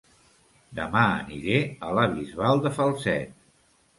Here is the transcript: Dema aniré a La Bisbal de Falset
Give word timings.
Dema 0.79 1.01
aniré 1.17 1.59
a 1.87 1.91
La 1.99 2.05
Bisbal 2.15 2.65
de 2.65 2.71
Falset 2.79 3.37